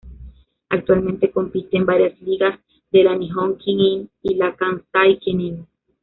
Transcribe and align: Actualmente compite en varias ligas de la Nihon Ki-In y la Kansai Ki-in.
Actualmente 0.69 1.29
compite 1.29 1.77
en 1.77 1.85
varias 1.85 2.19
ligas 2.21 2.59
de 2.91 3.03
la 3.03 3.15
Nihon 3.15 3.59
Ki-In 3.59 4.09
y 4.23 4.33
la 4.33 4.55
Kansai 4.55 5.19
Ki-in. 5.19 5.67